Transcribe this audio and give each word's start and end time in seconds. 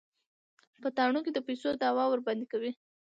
په 0.81 0.87
تاڼو 0.97 1.19
کې 1.25 1.31
د 1.33 1.39
پيسو 1.47 1.69
دعوه 1.81 2.03
ورباندې 2.09 2.45
کوي. 2.51 2.71